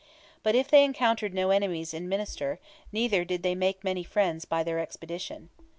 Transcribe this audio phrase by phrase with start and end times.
[0.41, 2.57] But if they encountered no enemies in Munster,
[2.91, 5.49] neither did they make many friends by their expedition.